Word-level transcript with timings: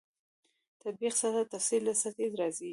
تطبیق 0.83 1.13
سطح 1.21 1.41
تفسیر 1.53 1.81
له 1.87 1.93
سطحې 2.03 2.25
رازېږي. 2.39 2.69